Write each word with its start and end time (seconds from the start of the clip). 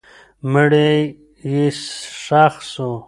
مړی 0.51 0.95
یې 1.51 1.65
ښخ 2.23 2.55
سو. 2.71 2.91